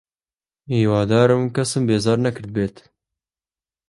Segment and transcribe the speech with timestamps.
[0.73, 2.75] هیوادارم کەسم بێزار نەکردبێت.